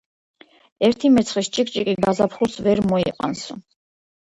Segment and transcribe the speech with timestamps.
[0.89, 3.61] ერთი მერცხლის ჭიკჭიკი გაზაფხულს ვერ მოიყვანსო.